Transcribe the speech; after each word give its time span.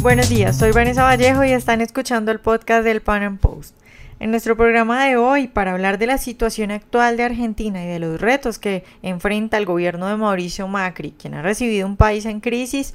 Buenos 0.00 0.28
días, 0.28 0.56
soy 0.56 0.70
Vanessa 0.70 1.02
Vallejo 1.02 1.42
y 1.42 1.50
están 1.50 1.80
escuchando 1.80 2.30
el 2.30 2.38
podcast 2.38 2.84
del 2.84 3.00
Pan 3.00 3.24
Am 3.24 3.36
Post. 3.36 3.74
En 4.20 4.30
nuestro 4.30 4.56
programa 4.56 5.04
de 5.04 5.16
hoy, 5.16 5.48
para 5.48 5.72
hablar 5.72 5.98
de 5.98 6.06
la 6.06 6.18
situación 6.18 6.70
actual 6.70 7.16
de 7.16 7.24
Argentina 7.24 7.84
y 7.84 7.88
de 7.88 7.98
los 7.98 8.20
retos 8.20 8.60
que 8.60 8.84
enfrenta 9.02 9.56
el 9.56 9.66
gobierno 9.66 10.06
de 10.06 10.16
Mauricio 10.16 10.68
Macri, 10.68 11.10
quien 11.10 11.34
ha 11.34 11.42
recibido 11.42 11.84
un 11.84 11.96
país 11.96 12.26
en 12.26 12.38
crisis, 12.38 12.94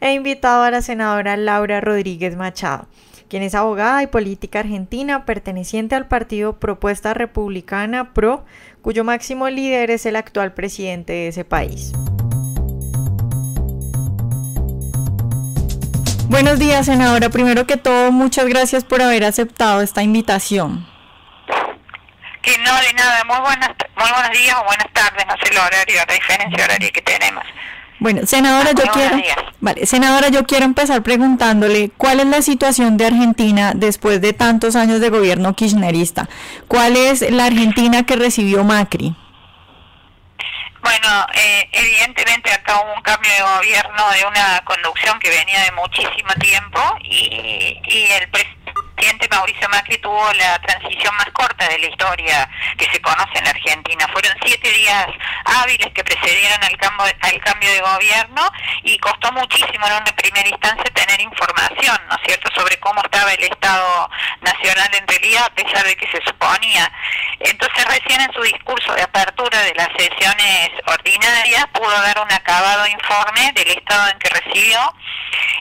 he 0.00 0.12
invitado 0.12 0.64
a 0.64 0.72
la 0.72 0.82
senadora 0.82 1.36
Laura 1.36 1.80
Rodríguez 1.80 2.34
Machado, 2.34 2.88
quien 3.28 3.44
es 3.44 3.54
abogada 3.54 4.02
y 4.02 4.08
política 4.08 4.58
argentina 4.58 5.24
perteneciente 5.24 5.94
al 5.94 6.08
partido 6.08 6.58
Propuesta 6.58 7.14
Republicana 7.14 8.12
PRO, 8.12 8.44
cuyo 8.82 9.04
máximo 9.04 9.48
líder 9.48 9.92
es 9.92 10.04
el 10.04 10.16
actual 10.16 10.52
presidente 10.52 11.12
de 11.12 11.28
ese 11.28 11.44
país. 11.44 11.92
Buenos 16.30 16.60
días, 16.60 16.86
senadora. 16.86 17.28
Primero 17.28 17.66
que 17.66 17.76
todo, 17.76 18.12
muchas 18.12 18.46
gracias 18.46 18.84
por 18.84 19.02
haber 19.02 19.24
aceptado 19.24 19.80
esta 19.80 20.04
invitación. 20.04 20.86
Que 22.40 22.56
no, 22.58 22.72
de 22.82 22.92
nada. 22.94 23.24
Muy, 23.24 23.40
buenas, 23.40 23.70
muy 23.96 24.10
buenos 24.12 24.38
días 24.38 24.56
o 24.60 24.64
buenas 24.64 24.86
tardes. 24.92 25.26
No 25.26 25.34
sé 25.42 25.50
el 25.50 25.58
horario, 25.58 25.96
la 26.06 26.14
diferencia 26.14 26.64
horaria 26.66 26.90
que 26.92 27.02
tenemos. 27.02 27.42
Bueno, 27.98 28.20
senadora, 28.26 28.70
yo 28.70 28.84
quiero, 28.92 29.16
vale, 29.58 29.86
senadora, 29.86 30.28
yo 30.28 30.46
quiero 30.46 30.66
empezar 30.66 31.02
preguntándole 31.02 31.90
cuál 31.96 32.20
es 32.20 32.26
la 32.26 32.42
situación 32.42 32.96
de 32.96 33.06
Argentina 33.06 33.72
después 33.74 34.20
de 34.20 34.32
tantos 34.32 34.76
años 34.76 35.00
de 35.00 35.10
gobierno 35.10 35.56
kirchnerista. 35.56 36.28
¿Cuál 36.68 36.96
es 36.96 37.28
la 37.28 37.46
Argentina 37.46 38.06
que 38.06 38.14
recibió 38.14 38.62
Macri? 38.62 39.16
Bueno, 40.82 41.26
eh, 41.34 41.68
evidentemente 41.72 42.50
hubo 42.76 42.94
un 42.94 43.02
cambio 43.02 43.30
de 43.32 43.42
gobierno 43.42 44.10
de 44.10 44.24
una 44.26 44.60
conducción 44.64 45.18
que 45.18 45.30
venía 45.30 45.64
de 45.64 45.72
muchísimo 45.72 46.32
tiempo 46.40 46.80
y, 47.02 47.80
y 47.84 48.08
el 48.12 48.28
presidente 48.30 49.28
Mauricio 49.30 49.68
Macri 49.70 49.96
tuvo 49.98 50.32
la 50.34 50.58
transición 50.60 51.14
más 51.16 51.30
corta 51.32 51.66
de 51.68 51.78
la 51.78 51.86
historia 51.86 52.48
que 52.76 52.84
se 52.92 53.00
conoce 53.00 53.38
en 53.38 53.44
la 53.44 53.50
Argentina. 53.50 54.06
Fueron 54.12 54.32
siete 54.44 54.70
días 54.70 55.06
hábiles 55.44 55.88
que 55.94 56.04
precedieron 56.04 56.62
al 56.62 56.76
cambio, 56.76 57.06
al 57.20 57.40
cambio 57.40 57.72
de 57.72 57.80
gobierno 57.80 58.42
y 58.82 58.98
costó 58.98 59.32
muchísimo 59.32 59.86
en 59.86 59.94
una 59.94 60.12
primera 60.16 60.48
instancia 60.48 60.84
tener 60.92 61.20
información, 61.20 61.98
¿no 62.08 62.16
es 62.16 62.22
cierto?, 62.26 62.50
sobre 62.54 62.78
cómo 62.80 63.00
estaba 63.02 63.32
el 63.32 63.42
Estado 63.42 64.10
Nacional 64.42 64.90
en 64.92 65.08
realidad, 65.08 65.44
a 65.46 65.54
pesar 65.54 65.84
de 65.86 65.96
que 65.96 66.06
se 66.10 66.22
suponía. 66.26 66.92
Entonces 67.40 67.84
recién 67.86 68.20
en 68.20 68.32
su 68.32 68.42
discurso 68.42 68.92
de 68.94 69.02
apertura 69.02 69.62
de 69.62 69.74
las 69.74 69.88
sesiones 69.96 70.70
ordinarias 70.86 71.66
pudo 71.72 71.90
dar 72.02 72.18
un 72.20 72.30
acabado 72.60 72.86
informe 72.88 73.52
del 73.54 73.68
estado 73.68 74.10
en 74.10 74.18
que 74.18 74.28
recibió. 74.28 74.78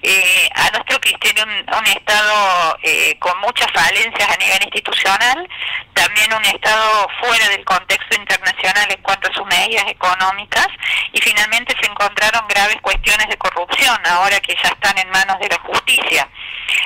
Eh, 0.02 0.50
a 0.56 0.70
nuestro 0.72 1.00
criterio 1.00 1.44
un, 1.44 1.52
un 1.52 1.88
Estado 1.88 2.78
eh, 2.84 3.18
con 3.20 3.38
muchas 3.40 3.68
falencias 3.72 4.30
a 4.30 4.38
nivel 4.38 4.64
institucional, 4.64 5.48
también 5.94 6.34
un 6.34 6.46
Estado 6.46 7.08
fuera 7.22 7.48
del 7.50 7.64
contexto 7.66 8.16
internacional 8.16 8.90
en 8.90 9.02
cuanto 9.02 9.30
a 9.30 9.34
sus 9.34 9.46
medidas 9.46 9.86
económicas 9.88 10.68
y 11.14 11.22
finalmente 11.22 11.76
se 11.80 11.90
encontraron 11.90 12.48
graves 12.48 12.78
cuestiones 12.82 13.28
de 13.28 13.38
corrupción 13.38 13.98
ahora 14.06 14.40
que 14.40 14.56
ya 14.56 14.70
están 14.70 14.98
en 14.98 15.10
manos 15.12 15.40
de 15.40 15.50
la 15.50 15.60
justicia. 15.60 16.28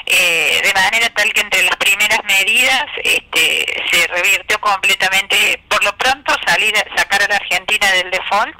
Eh, 0.05 0.61
de 0.63 0.73
manera 0.73 1.09
tal 1.09 1.31
que 1.33 1.41
entre 1.41 1.63
las 1.63 1.75
primeras 1.77 2.19
medidas 2.25 2.85
este, 3.03 3.83
se 3.91 4.07
revirtió 4.07 4.59
completamente, 4.59 5.61
por 5.67 5.83
lo 5.83 5.95
pronto 5.97 6.35
salir, 6.45 6.73
sacar 6.95 7.23
a 7.23 7.27
la 7.27 7.35
Argentina 7.35 7.91
del 7.91 8.11
default, 8.11 8.55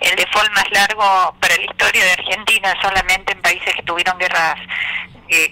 el 0.00 0.16
default 0.16 0.50
más 0.52 0.70
largo 0.70 1.36
para 1.40 1.56
la 1.56 1.64
historia 1.64 2.04
de 2.04 2.12
Argentina 2.12 2.74
solamente 2.82 3.32
en 3.32 3.42
países 3.42 3.74
que 3.74 3.82
tuvieron 3.82 4.18
guerras 4.18 4.58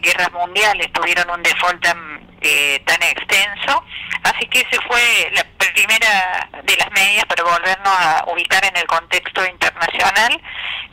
guerras 0.00 0.30
mundiales 0.32 0.92
tuvieron 0.92 1.30
un 1.30 1.42
default 1.42 1.82
tan, 1.82 2.20
eh, 2.40 2.82
tan 2.84 3.02
extenso, 3.02 3.84
así 4.22 4.46
que 4.46 4.60
ese 4.60 4.80
fue 4.86 5.30
la 5.34 5.44
primera 5.58 6.48
de 6.62 6.76
las 6.76 6.90
medidas 6.92 7.24
para 7.26 7.44
volvernos 7.44 7.92
a 7.92 8.24
ubicar 8.28 8.64
en 8.64 8.76
el 8.76 8.86
contexto 8.86 9.44
internacional, 9.46 10.40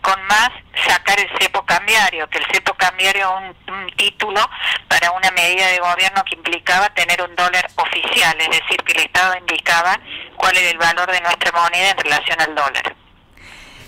con 0.02 0.22
más 0.28 0.50
sacar 0.88 1.20
el 1.20 1.30
cepo 1.40 1.66
cambiario, 1.66 2.30
que 2.30 2.38
el 2.38 2.46
cepo 2.54 2.67
cambiario 2.78 3.36
un, 3.38 3.74
un 3.74 3.92
título 3.92 4.40
para 4.88 5.12
una 5.12 5.32
medida 5.32 5.68
de 5.68 5.80
gobierno 5.80 6.24
que 6.24 6.36
implicaba 6.36 6.90
tener 6.90 7.22
un 7.22 7.36
dólar 7.36 7.70
oficial, 7.76 8.36
es 8.40 8.50
decir, 8.50 8.84
que 8.84 8.94
el 8.94 9.00
Estado 9.00 9.36
indicaba 9.38 10.00
cuál 10.36 10.58
era 10.58 10.70
el 10.70 10.78
valor 10.78 11.12
de 11.12 11.22
nuestra 11.22 11.52
moneda 11.52 11.92
en 11.92 11.98
relación 11.98 12.42
al 12.42 12.56
dólar. 12.56 12.97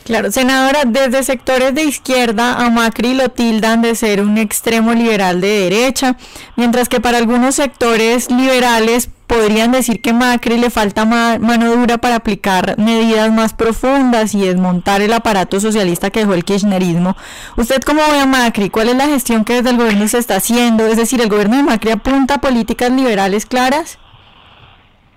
Claro, 0.10 0.32
senadora, 0.32 0.86
desde 0.88 1.22
sectores 1.22 1.76
de 1.76 1.84
izquierda 1.84 2.66
a 2.66 2.72
Macri 2.72 3.14
lo 3.14 3.30
tildan 3.30 3.84
de 3.84 3.94
ser 3.94 4.24
un 4.24 4.40
extremo 4.40 4.96
liberal 4.96 5.40
de 5.40 5.70
derecha, 5.70 6.18
mientras 6.56 6.90
que 6.90 7.00
para 7.00 7.20
algunos 7.20 7.54
sectores 7.54 8.32
liberales 8.32 9.12
podrían 9.28 9.72
decir 9.72 10.02
que 10.02 10.12
Macri 10.12 10.58
le 10.58 10.72
falta 10.72 11.06
mano 11.06 11.76
dura 11.76 12.00
para 12.00 12.16
aplicar 12.16 12.76
medidas 12.80 13.32
más 13.32 13.54
profundas 13.54 14.34
y 14.34 14.42
desmontar 14.42 15.02
el 15.02 15.14
aparato 15.14 15.60
socialista 15.60 16.10
que 16.10 16.22
dejó 16.22 16.34
el 16.34 16.44
kirchnerismo. 16.44 17.16
¿Usted 17.56 17.80
cómo 17.84 18.02
ve 18.12 18.20
a 18.20 18.26
Macri? 18.26 18.72
¿Cuál 18.72 18.90
es 18.90 18.96
la 18.96 19.06
gestión 19.06 19.46
que 19.46 19.58
desde 19.58 19.70
el 19.70 19.78
gobierno 19.78 20.08
se 20.08 20.18
está 20.18 20.38
haciendo? 20.38 20.88
Es 20.88 20.98
decir, 20.98 21.22
¿el 21.22 21.30
gobierno 21.30 21.58
de 21.58 21.62
Macri 21.62 21.92
apunta 21.92 22.34
a 22.34 22.42
políticas 22.42 22.90
liberales 22.90 23.46
claras? 23.46 24.00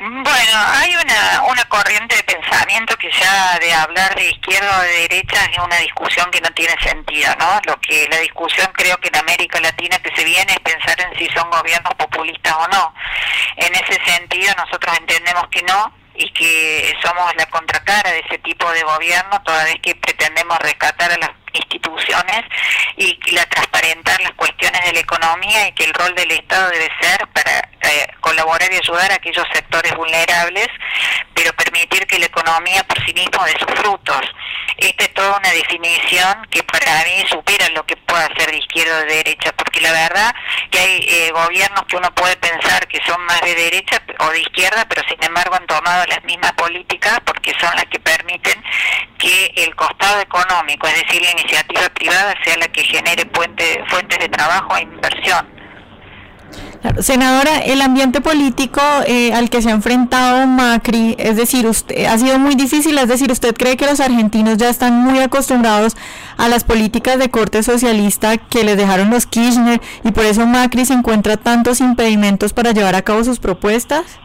Bueno, 0.04 0.58
hay 0.80 0.96
una, 0.96 1.42
una 1.48 1.64
corriente 1.66 2.16
de 2.16 2.24
pensamiento 2.24 2.96
que 2.96 3.08
ya 3.12 3.56
de 3.60 3.72
hablar 3.72 4.12
de 4.16 4.30
izquierda 4.30 4.80
o 4.80 4.82
de 4.82 5.08
derecha 5.08 5.44
es 5.44 5.58
una 5.58 5.76
discusión 5.76 6.28
que 6.32 6.40
no 6.40 6.50
tiene 6.54 6.74
sentido, 6.82 7.32
¿no? 7.38 7.60
Lo 7.66 7.80
que 7.80 8.08
la 8.10 8.16
discusión 8.16 8.68
creo 8.72 8.96
que 8.98 9.06
en 9.06 9.18
América 9.18 9.60
Latina 9.60 9.96
que 10.00 10.10
se 10.16 10.24
viene 10.24 10.54
es 10.54 10.58
pensar 10.58 11.00
en 11.02 11.16
si 11.16 11.28
son 11.32 11.48
gobiernos 11.50 11.94
populistas 11.94 12.52
o 12.52 12.66
no. 12.66 12.92
En 13.58 13.72
ese 13.76 14.04
sentido 14.04 14.52
nosotros 14.56 14.98
entendemos 14.98 15.46
que 15.52 15.62
no 15.62 15.94
y 16.16 16.28
que 16.32 16.94
somos 17.00 17.32
la 17.36 17.46
contracara 17.46 18.10
de 18.10 18.24
ese 18.26 18.38
tipo 18.38 18.68
de 18.72 18.82
gobierno 18.82 19.40
toda 19.44 19.62
vez 19.64 19.76
que 19.82 19.94
pretendemos 19.94 20.58
rescatar 20.58 21.12
a 21.12 21.18
las 21.18 21.30
instituciones 21.52 22.42
y 22.96 23.18
la 23.32 23.46
transparentar 23.46 24.20
las 24.20 24.32
cuestiones 24.32 24.84
de 24.84 24.92
la 24.94 25.00
economía 25.00 25.68
y 25.68 25.72
que 25.72 25.84
el 25.84 25.94
rol 25.94 26.14
del 26.14 26.32
Estado 26.32 26.70
debe 26.70 26.90
ser 27.00 27.28
para 27.28 27.68
eh, 27.82 28.08
colaborar 28.32 28.72
y 28.72 28.76
ayudar 28.76 29.12
a 29.12 29.16
aquellos 29.16 29.46
sectores 29.52 29.94
vulnerables, 29.94 30.68
pero 31.34 31.52
permitir 31.52 32.06
que 32.06 32.18
la 32.18 32.26
economía 32.26 32.82
por 32.84 33.04
sí 33.04 33.12
misma 33.12 33.44
dé 33.44 33.52
sus 33.58 33.78
frutos. 33.78 34.20
Esta 34.78 35.04
es 35.04 35.14
toda 35.14 35.38
una 35.38 35.50
definición 35.50 36.46
que 36.50 36.62
para 36.62 37.04
mí 37.04 37.24
supera 37.28 37.68
lo 37.70 37.84
que 37.84 37.96
pueda 37.96 38.26
ser 38.38 38.50
de 38.50 38.56
izquierda 38.56 38.96
o 38.96 39.00
de 39.00 39.16
derecha, 39.16 39.52
porque 39.52 39.80
la 39.80 39.92
verdad 39.92 40.34
que 40.70 40.78
hay 40.78 41.06
eh, 41.08 41.30
gobiernos 41.32 41.84
que 41.86 41.96
uno 41.96 42.10
puede 42.14 42.36
pensar 42.36 42.86
que 42.88 43.00
son 43.06 43.22
más 43.26 43.40
de 43.42 43.54
derecha 43.54 44.02
o 44.20 44.30
de 44.30 44.40
izquierda, 44.40 44.86
pero 44.88 45.02
sin 45.08 45.22
embargo 45.22 45.54
han 45.54 45.66
tomado 45.66 46.06
las 46.06 46.24
mismas 46.24 46.52
políticas 46.52 47.20
porque 47.26 47.52
son 47.60 47.74
las 47.76 47.84
que 47.86 48.00
permiten 48.00 48.62
que 49.18 49.52
el 49.56 49.76
costado 49.76 50.20
económico, 50.20 50.86
es 50.86 50.94
decir, 50.94 51.22
la 51.22 51.32
iniciativa 51.32 51.88
privada 51.90 52.34
sea 52.44 52.56
la 52.56 52.68
que 52.68 52.82
genere 52.84 53.26
puente, 53.26 53.84
fuentes 53.88 54.18
de 54.18 54.28
trabajo 54.30 54.76
e 54.76 54.82
inversión. 54.82 55.62
Senadora, 57.00 57.58
el 57.58 57.80
ambiente 57.80 58.20
político 58.20 58.80
eh, 59.06 59.32
al 59.32 59.50
que 59.50 59.62
se 59.62 59.70
ha 59.70 59.72
enfrentado 59.72 60.46
Macri, 60.46 61.14
es 61.18 61.36
decir, 61.36 61.66
usted 61.66 62.06
ha 62.06 62.18
sido 62.18 62.38
muy 62.38 62.56
difícil, 62.56 62.98
es 62.98 63.08
decir, 63.08 63.30
¿usted 63.30 63.54
cree 63.54 63.76
que 63.76 63.86
los 63.86 64.00
argentinos 64.00 64.58
ya 64.58 64.68
están 64.68 64.94
muy 64.94 65.20
acostumbrados 65.20 65.96
a 66.36 66.48
las 66.48 66.64
políticas 66.64 67.18
de 67.18 67.30
corte 67.30 67.62
socialista 67.62 68.36
que 68.36 68.64
les 68.64 68.76
dejaron 68.76 69.10
los 69.10 69.26
Kirchner 69.26 69.80
y 70.04 70.10
por 70.10 70.24
eso 70.24 70.44
Macri 70.46 70.84
se 70.84 70.94
encuentra 70.94 71.36
tantos 71.36 71.80
impedimentos 71.80 72.52
para 72.52 72.72
llevar 72.72 72.96
a 72.96 73.02
cabo 73.02 73.22
sus 73.22 73.38
propuestas? 73.38 74.18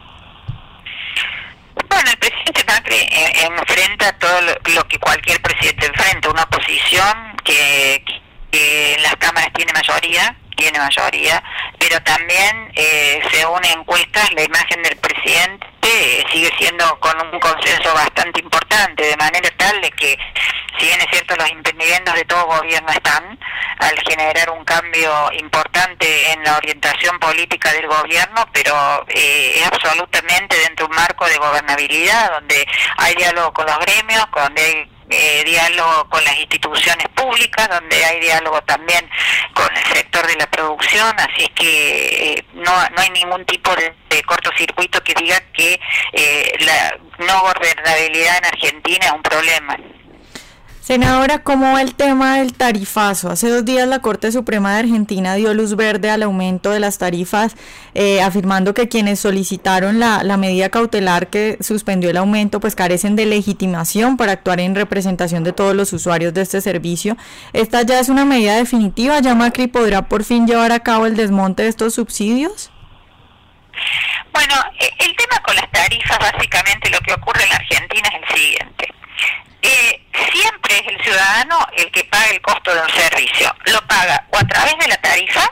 Bueno, 1.88 2.10
el 2.10 2.18
presidente 2.18 2.64
Macri 2.66 2.96
eh, 2.96 3.48
enfrenta 3.56 4.12
todo 4.18 4.40
lo, 4.74 4.88
que 4.88 4.98
cualquier 4.98 5.40
presidente 5.40 5.86
enfrenta, 5.86 6.28
una 6.28 6.42
oposición 6.42 7.36
que, 7.44 8.02
que 8.04 8.27
en 8.52 9.02
las 9.02 9.16
cámaras 9.16 9.52
tiene 9.54 9.72
mayoría, 9.72 10.36
tiene 10.56 10.78
mayoría, 10.78 11.42
pero 11.78 12.00
también, 12.02 12.72
eh, 12.74 13.22
según 13.30 13.64
encuestas, 13.64 14.32
la 14.34 14.42
imagen 14.42 14.82
del 14.82 14.96
presidente 14.96 15.66
sigue 16.30 16.50
siendo 16.58 16.98
con 17.00 17.14
un 17.32 17.40
consenso 17.40 17.92
bastante 17.94 18.40
importante, 18.40 19.04
de 19.04 19.16
manera 19.16 19.48
tal 19.56 19.80
de 19.80 19.90
que, 19.92 20.18
si 20.78 20.86
bien 20.86 21.00
es 21.00 21.06
cierto, 21.10 21.34
los 21.36 21.50
impedimentos 21.50 22.14
de 22.14 22.24
todo 22.24 22.46
gobierno 22.46 22.90
están, 22.90 23.38
al 23.78 23.98
generar 24.08 24.50
un 24.50 24.64
cambio 24.64 25.30
importante 25.32 26.32
en 26.32 26.42
la 26.44 26.56
orientación 26.56 27.18
política 27.18 27.72
del 27.72 27.86
gobierno, 27.86 28.48
pero 28.52 29.06
eh, 29.08 29.54
es 29.56 29.66
absolutamente 29.66 30.56
dentro 30.58 30.86
de 30.86 30.90
un 30.90 30.96
marco 30.96 31.26
de 31.26 31.38
gobernabilidad, 31.38 32.32
donde 32.32 32.66
hay 32.96 33.14
diálogo 33.14 33.52
con 33.52 33.66
los 33.66 33.78
gremios, 33.78 34.26
donde 34.34 34.62
hay 34.62 34.90
eh, 35.10 35.42
diálogo 35.44 36.08
con 36.08 36.22
las 36.24 36.38
instituciones 36.38 37.06
públicas, 37.14 37.68
donde 37.68 38.04
hay 38.04 38.20
diálogo 38.20 38.60
también 38.62 39.08
con 39.54 39.68
el 39.76 39.84
sector 39.84 40.26
de 40.26 40.36
la 40.36 40.46
producción, 40.50 41.14
así 41.18 41.44
es 41.44 41.50
que 41.50 42.32
eh, 42.32 42.44
no, 42.54 42.72
no 42.90 43.02
hay 43.02 43.10
ningún 43.10 43.44
tipo 43.46 43.74
de, 43.76 43.94
cortocircuito 44.26 45.02
que 45.02 45.14
diga 45.14 45.40
que 45.52 45.80
eh, 46.12 46.52
la 46.60 46.98
no 47.24 47.40
gobernabilidad 47.40 48.38
en 48.38 48.44
Argentina 48.46 49.06
es 49.06 49.12
un 49.12 49.22
problema. 49.22 49.76
Senadora, 50.88 51.40
¿cómo 51.40 51.74
va 51.74 51.82
el 51.82 51.94
tema 51.94 52.38
del 52.38 52.54
tarifazo? 52.54 53.28
Hace 53.28 53.50
dos 53.50 53.62
días 53.62 53.86
la 53.86 53.98
Corte 53.98 54.32
Suprema 54.32 54.72
de 54.72 54.78
Argentina 54.78 55.34
dio 55.34 55.52
luz 55.52 55.76
verde 55.76 56.08
al 56.08 56.22
aumento 56.22 56.70
de 56.70 56.80
las 56.80 56.96
tarifas, 56.96 57.56
eh, 57.92 58.22
afirmando 58.22 58.72
que 58.72 58.88
quienes 58.88 59.20
solicitaron 59.20 60.00
la, 60.00 60.24
la, 60.24 60.38
medida 60.38 60.70
cautelar 60.70 61.26
que 61.26 61.58
suspendió 61.60 62.08
el 62.08 62.16
aumento, 62.16 62.58
pues 62.58 62.74
carecen 62.74 63.16
de 63.16 63.26
legitimación 63.26 64.16
para 64.16 64.32
actuar 64.32 64.60
en 64.60 64.74
representación 64.74 65.44
de 65.44 65.52
todos 65.52 65.76
los 65.76 65.92
usuarios 65.92 66.32
de 66.32 66.40
este 66.40 66.62
servicio. 66.62 67.18
¿Esta 67.52 67.82
ya 67.82 68.00
es 68.00 68.08
una 68.08 68.24
medida 68.24 68.56
definitiva? 68.56 69.20
¿Ya 69.20 69.34
Macri 69.34 69.66
podrá 69.66 70.08
por 70.08 70.24
fin 70.24 70.46
llevar 70.46 70.72
a 70.72 70.80
cabo 70.80 71.04
el 71.04 71.16
desmonte 71.16 71.64
de 71.64 71.68
estos 71.68 71.92
subsidios? 71.92 72.70
Bueno, 74.32 74.54
e, 74.80 75.04
el 75.04 75.14
tema 75.14 75.36
con 75.44 75.54
las 75.54 75.70
tarifas, 75.70 76.18
básicamente 76.18 76.88
lo 76.88 76.98
que 77.00 77.12
ocurre 77.12 77.42
en 77.42 77.50
la 77.50 77.56
Argentina 77.56 78.08
es 78.08 78.22
el 78.22 78.38
siguiente. 78.38 78.97
Eh, 79.62 80.06
siempre 80.32 80.78
es 80.78 80.86
el 80.86 81.02
ciudadano 81.02 81.66
el 81.76 81.90
que 81.90 82.04
paga 82.04 82.26
el 82.26 82.40
costo 82.40 82.74
de 82.74 82.80
un 82.80 82.90
servicio. 82.90 83.54
Lo 83.66 83.80
paga 83.86 84.24
o 84.30 84.38
a 84.38 84.44
través 84.44 84.76
de 84.78 84.88
la 84.88 84.96
tarifa 84.98 85.50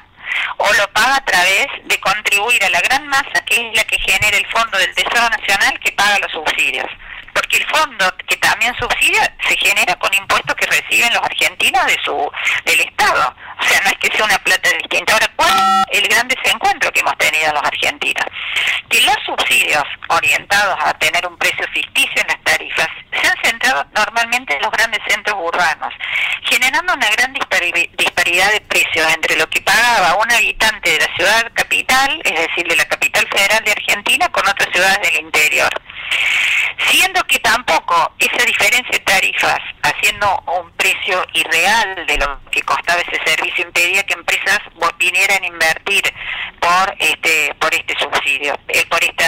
o 0.58 0.72
lo 0.74 0.88
paga 0.92 1.16
a 1.16 1.24
través 1.24 1.66
de 1.84 2.00
contribuir 2.00 2.62
a 2.64 2.70
la 2.70 2.80
gran 2.80 3.06
masa 3.08 3.44
que 3.46 3.54
es 3.54 3.76
la 3.76 3.84
que 3.84 3.98
genera 3.98 4.36
el 4.36 4.46
Fondo 4.46 4.78
del 4.78 4.94
Tesoro 4.94 5.28
Nacional 5.30 5.78
que 5.80 5.92
paga 5.92 6.18
los 6.18 6.32
subsidios. 6.32 6.86
Porque 7.34 7.58
el 7.58 7.66
fondo 7.66 8.14
que 8.26 8.36
también 8.36 8.74
subsidia 8.78 9.36
se 9.46 9.56
genera 9.58 9.94
con 9.96 10.12
impuestos 10.14 10.54
que 10.54 10.66
reciben 10.66 11.12
los 11.12 11.22
argentinos 11.22 11.84
de 11.86 11.98
su 12.02 12.32
del 12.64 12.80
Estado. 12.80 13.34
O 13.60 13.62
sea, 13.62 13.80
no 13.82 13.90
es 13.90 13.98
que 13.98 14.16
sea 14.16 14.24
una 14.24 14.38
plata 14.38 14.70
distinta. 14.70 15.12
Ahora, 15.12 15.30
¿cuál 15.36 15.84
es 15.90 15.98
el 15.98 16.08
gran 16.08 16.28
desencuentro 16.28 16.90
que 16.92 17.00
hemos 17.00 17.18
tenido 17.18 17.52
los 17.52 17.62
argentinos? 17.62 18.24
Que 18.88 19.02
los 19.02 19.16
subsidios 19.26 19.84
orientados 20.08 20.78
a 20.82 20.94
tener 20.94 21.26
un 21.26 21.36
precio 21.36 21.66
ficticio 21.74 22.22
en 22.22 22.28
las 22.28 22.42
tarifas 22.42 22.88
normalmente 23.96 24.54
en 24.54 24.62
los 24.62 24.70
grandes 24.70 25.00
centros 25.08 25.36
urbanos, 25.38 25.92
generando 26.42 26.94
una 26.94 27.08
gran 27.10 27.32
disparidad 27.32 28.52
de 28.52 28.60
precios 28.60 29.12
entre 29.14 29.36
lo 29.36 29.48
que 29.48 29.60
pagaba 29.62 30.16
un 30.22 30.30
habitante 30.30 30.90
de 30.90 30.98
la 30.98 31.16
ciudad 31.16 31.50
capital, 31.54 32.20
es 32.24 32.38
decir, 32.38 32.68
de 32.68 32.76
la 32.76 32.84
capital 32.84 33.26
federal 33.28 33.64
de 33.64 33.72
Argentina, 33.72 34.28
con 34.28 34.46
otras 34.46 34.68
ciudades 34.72 35.00
del 35.00 35.24
interior. 35.24 35.70
Siendo 36.90 37.22
que 37.24 37.38
tampoco 37.40 38.14
esa 38.18 38.44
diferencia 38.44 38.96
tarifas, 39.26 39.60
haciendo 39.82 40.42
un 40.46 40.70
precio 40.72 41.24
irreal 41.32 42.06
de 42.06 42.16
lo 42.18 42.40
que 42.50 42.62
costaba 42.62 43.00
ese 43.00 43.20
servicio, 43.24 43.64
impedía 43.64 44.02
que 44.04 44.14
empresas 44.14 44.60
vinieran 44.98 45.42
a 45.42 45.46
invertir 45.46 46.02
por 46.60 46.94
este 46.98 47.54
por 47.60 47.74
este 47.74 47.94
subsidio, 47.98 48.58
eh, 48.68 48.84
por 48.88 49.02
este 49.02 49.24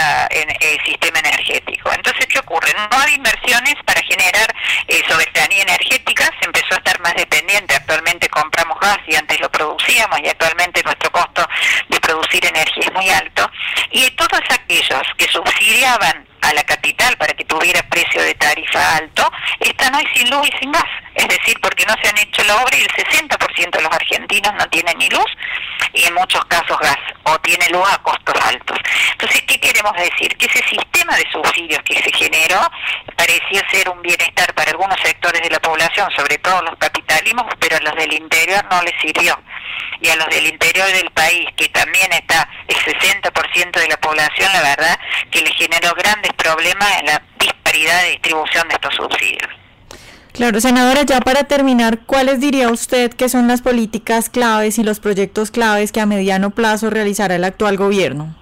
sistema 0.85 1.19
energético. 1.19 1.91
Entonces, 1.93 2.27
¿qué 2.27 2.39
ocurre? 2.39 2.73
No 2.75 2.99
hay 2.99 3.15
inversiones 3.15 3.75
para 3.85 4.01
generar 4.03 4.55
eh, 4.87 5.03
soberanía 5.09 5.63
energética, 5.63 6.25
se 6.41 6.47
empezó 6.47 6.75
a 6.75 6.79
estar 6.79 7.01
más 7.01 7.15
dependiente. 7.15 7.75
Actualmente 7.75 8.29
compramos 8.29 8.79
gas 8.81 8.99
y 9.07 9.15
antes 9.15 9.41
lo 9.41 9.51
producíamos 9.51 10.21
y 10.21 10.29
actualmente 10.29 10.83
nuestro 10.83 11.11
costo 11.11 11.47
de 11.89 11.98
producir 12.29 12.47
energía 12.47 12.85
es 12.87 12.93
muy 12.93 13.09
alto. 13.11 13.51
Y 13.91 14.11
todos 14.13 14.41
aquellos 14.51 15.03
que 15.17 15.27
subsidiaban 15.29 16.27
a 16.43 16.53
la 16.55 16.63
capital 16.65 17.17
para 17.17 17.33
que 17.35 17.45
tuviera 17.45 17.83
precio 17.89 18.23
de 18.23 18.35
tarifa 18.35 18.97
alto, 18.97 19.31
están 19.61 19.95
hoy 19.95 20.07
sin 20.15 20.31
luz 20.31 20.49
y 20.49 20.59
sin 20.59 20.73
gas. 20.73 20.85
Es 21.15 21.27
decir, 21.29 21.59
porque 21.61 21.85
no 21.87 21.95
se 22.01 22.09
han 22.09 22.19
hecho 22.19 22.45
la 22.45 22.57
obra 22.57 22.77
y 22.77 22.83
el 22.83 22.89
60% 22.89 23.71
de 23.71 23.83
los 23.83 23.93
argentinos 23.93 24.55
no 24.55 24.67
tienen 24.69 24.97
ni 24.99 25.09
luz 25.09 25.27
y 25.93 26.05
en 26.05 26.15
muchos 26.15 26.45
casos 26.45 26.79
gas 26.79 26.99
o 27.25 27.39
tiene 27.41 27.69
luz 27.71 27.85
a 27.93 27.99
costos 27.99 28.35
altos. 28.45 28.79
Entonces, 29.13 29.43
¿qué 29.43 29.59
queremos 29.59 29.93
decir? 29.95 30.37
Que 30.37 30.47
ese 30.47 30.63
sistema 30.69 31.17
de 31.17 31.27
subsidios 31.33 31.81
que 31.83 32.01
se 32.01 32.13
generó 32.13 32.61
parecía 33.17 33.69
ser 33.71 33.89
un 33.89 34.01
bienestar 34.01 34.55
para 34.55 34.71
algunos 34.71 34.99
sectores 35.01 35.43
de 35.43 35.51
la 35.51 35.61
población, 35.61 36.09
sobre 36.17 36.39
todo 36.39 36.63
los 36.63 36.77
capitalismos, 36.77 37.47
pero 37.59 37.77
a 37.77 37.81
los 37.81 37.97
del 37.97 38.13
interior 38.13 38.65
no 38.71 38.81
les 38.83 38.95
sirvió. 39.01 39.37
Y 40.01 40.09
a 40.09 40.17
los 40.17 40.29
del 40.29 40.47
interior 40.47 40.87
del 40.93 41.11
país, 41.11 41.47
que 41.57 41.69
también 41.69 42.13
está 42.13 42.49
el 42.69 42.77
60% 42.77 43.81
de 43.81 43.89
la 43.89 43.97
población, 43.97 44.53
la 44.53 44.63
verdad, 44.63 44.99
que 45.31 45.43
le 45.43 45.53
generó 45.53 45.95
grandes 45.95 46.33
problemas 46.35 46.89
en 47.01 47.07
la 47.07 47.23
disparidad 47.39 48.03
de 48.03 48.11
distribución 48.11 48.69
de 48.69 48.75
estos 48.75 48.95
subsidios. 48.95 49.49
Claro, 50.39 50.61
senadora, 50.61 51.03
ya 51.03 51.21
para 51.21 51.45
terminar, 51.45 52.01
¿cuáles 52.07 52.39
diría 52.39 52.71
usted 52.71 53.13
que 53.13 53.29
son 53.29 53.49
las 53.49 53.61
políticas 53.61 54.31
claves 54.31 54.79
y 54.79 54.85
los 54.85 55.01
proyectos 55.01 55.51
claves 55.51 55.91
que 55.91 56.01
a 56.01 56.07
mediano 56.07 56.51
plazo 56.51 56.91
realizará 56.91 57.35
el 57.35 57.43
actual 57.43 57.77
gobierno? 57.77 58.37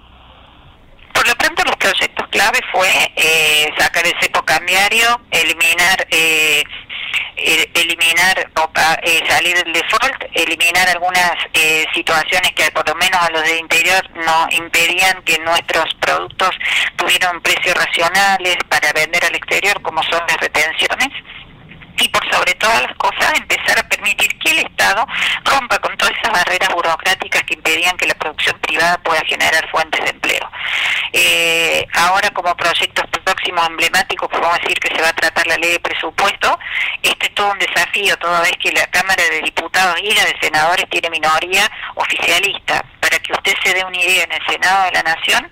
Por 1.11 1.27
lo 1.27 1.33
pronto, 1.35 1.63
los 1.63 1.75
proyectos 1.77 2.27
claves 2.27 2.61
fue 2.71 2.87
eh, 3.15 3.73
sacar 3.79 4.05
el 4.05 4.13
cepo 4.21 4.43
cambiario, 4.43 5.19
eliminar 5.31 6.07
eh, 6.11 6.63
eliminar 7.37 8.49
o 8.55 8.69
eh, 9.03 9.23
salir 9.27 9.55
del 9.63 9.73
default, 9.73 10.23
eliminar 10.33 10.89
algunas 10.89 11.33
eh, 11.53 11.85
situaciones 11.93 12.51
que 12.53 12.71
por 12.71 12.87
lo 12.87 12.95
menos 12.95 13.21
a 13.21 13.29
los 13.29 13.43
de 13.43 13.57
interior 13.57 14.03
no 14.15 14.47
impedían 14.51 15.21
que 15.23 15.37
nuestros 15.39 15.93
productos 15.95 16.51
tuvieran 16.95 17.41
precios 17.41 17.75
racionales 17.75 18.57
para 18.69 18.91
vender 18.93 19.23
al 19.25 19.35
exterior 19.35 19.81
como 19.81 20.01
son 20.03 20.21
las 20.27 20.37
retenciones 20.37 21.09
y 21.99 22.09
por 22.09 22.23
sobre 22.31 22.53
todas 22.55 22.81
las 22.83 22.95
cosas 22.97 23.33
empezar 23.37 23.79
a 23.79 23.89
permitir 23.89 24.27
que 24.39 24.51
el 24.51 24.59
Estado 24.59 25.05
rompa 25.43 25.79
con 25.79 25.95
todas 25.97 26.13
esas 26.17 26.31
barreras 26.31 26.69
burocráticas 26.73 27.43
que 27.43 27.55
impedían 27.55 27.97
que 27.97 28.07
la 28.07 28.13
producción 28.15 28.57
privada 28.59 28.97
pueda 28.99 29.21
generar 29.25 29.67
fuentes 29.69 30.03
de 30.03 30.09
empleo. 30.11 30.51
Eh, 31.13 31.87
ahora 31.93 32.29
como 32.31 32.55
proyectos 32.55 33.06
próximos 33.47 33.67
emblemáticos 33.69 34.29
podemos 34.29 34.59
decir 34.59 34.79
que 34.79 34.93
se 34.93 35.01
va 35.01 35.09
a 35.09 35.13
tratar 35.13 35.47
la 35.47 35.57
ley 35.57 35.71
de 35.71 35.79
presupuesto. 35.79 36.59
Este 37.01 37.27
es 37.27 37.33
todo 37.33 37.51
un 37.51 37.59
desafío 37.59 38.17
toda 38.17 38.41
vez 38.41 38.51
que 38.59 38.71
la 38.71 38.85
Cámara 38.87 39.23
de 39.31 39.41
Diputados 39.41 39.95
y 40.01 40.13
la 40.13 40.25
de 40.25 40.35
Senadores 40.41 40.85
tiene 40.89 41.09
minoría 41.09 41.69
oficialista. 41.95 42.83
Para 43.07 43.19
que 43.19 43.31
usted 43.31 43.53
se 43.63 43.73
dé 43.73 43.85
una 43.85 43.97
idea 43.97 44.25
en 44.25 44.31
el 44.33 44.45
Senado 44.45 44.83
de 44.83 44.91
la 44.91 45.03
Nación, 45.03 45.49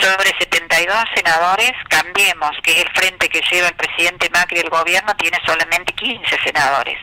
sobre 0.00 0.34
72 0.40 1.04
senadores, 1.14 1.72
Cambiemos, 1.88 2.50
que 2.64 2.82
el 2.82 2.88
frente 2.94 3.28
que 3.28 3.40
lleva 3.50 3.68
el 3.68 3.74
presidente 3.74 4.28
Macri 4.30 4.58
el 4.58 4.70
gobierno, 4.70 5.14
tiene 5.14 5.38
solamente 5.46 5.92
15 5.94 6.36
senadores. 6.44 6.98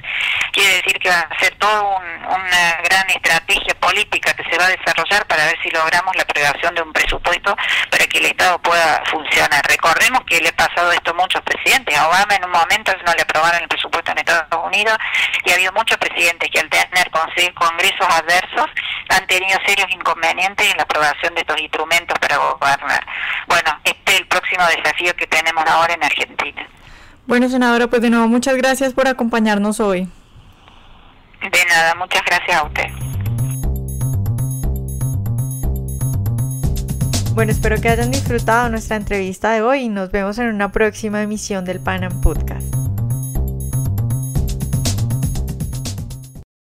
Quiere 0.51 0.75
decir 0.75 0.99
que 0.99 1.09
va 1.09 1.21
a 1.21 1.39
ser 1.39 1.55
toda 1.55 1.81
una 1.81 2.81
gran 2.83 3.09
estrategia 3.09 3.73
política 3.79 4.33
que 4.33 4.43
se 4.43 4.57
va 4.57 4.65
a 4.65 4.75
desarrollar 4.75 5.25
para 5.25 5.45
ver 5.45 5.57
si 5.63 5.71
logramos 5.71 6.15
la 6.15 6.23
aprobación 6.23 6.75
de 6.75 6.81
un 6.81 6.91
presupuesto 6.91 7.55
para 7.89 8.05
que 8.05 8.17
el 8.17 8.25
Estado 8.25 8.59
pueda 8.61 9.01
funcionar. 9.09 9.65
Recordemos 9.67 10.21
que 10.25 10.41
le 10.41 10.49
ha 10.49 10.55
pasado 10.55 10.91
esto 10.91 11.11
a 11.11 11.13
muchos 11.13 11.41
presidentes. 11.41 11.97
A 11.97 12.09
Obama 12.09 12.35
en 12.35 12.43
un 12.43 12.51
momento 12.51 12.91
no 13.05 13.13
le 13.13 13.22
aprobaron 13.33 13.63
el 13.63 13.67
presupuesto 13.67 14.11
en 14.11 14.19
Estados 14.19 14.65
Unidos 14.65 14.95
y 15.43 15.51
ha 15.51 15.55
habido 15.55 15.73
muchos 15.73 15.97
presidentes 15.97 16.49
que 16.51 16.59
al 16.59 16.69
tener 16.69 17.09
congresos 17.55 18.07
adversos 18.07 18.69
han 19.09 19.25
tenido 19.27 19.59
serios 19.65 19.87
inconvenientes 19.91 20.69
en 20.69 20.77
la 20.77 20.83
aprobación 20.83 21.33
de 21.33 21.41
estos 21.41 21.59
instrumentos 21.59 22.17
para 22.19 22.37
gobernar. 22.37 23.05
Bueno, 23.47 23.79
este 23.83 24.13
es 24.13 24.19
el 24.19 24.27
próximo 24.27 24.63
desafío 24.77 25.15
que 25.15 25.27
tenemos 25.27 25.63
ahora 25.65 25.93
en 25.93 26.03
Argentina. 26.03 26.67
Bueno, 27.25 27.49
senadora, 27.49 27.87
pues 27.87 28.01
de 28.01 28.09
nuevo 28.09 28.27
muchas 28.27 28.55
gracias 28.55 28.93
por 28.93 29.07
acompañarnos 29.07 29.79
hoy. 29.79 30.07
De 31.41 31.65
nada, 31.65 31.95
muchas 31.95 32.21
gracias 32.25 32.57
a 32.57 32.63
usted. 32.63 32.89
Bueno, 37.33 37.51
espero 37.51 37.81
que 37.81 37.89
hayan 37.89 38.11
disfrutado 38.11 38.69
nuestra 38.69 38.95
entrevista 38.95 39.53
de 39.53 39.63
hoy 39.63 39.79
y 39.81 39.89
nos 39.89 40.11
vemos 40.11 40.37
en 40.37 40.47
una 40.49 40.71
próxima 40.71 41.23
emisión 41.23 41.65
del 41.65 41.79
Panam 41.79 42.21
Podcast. 42.21 42.82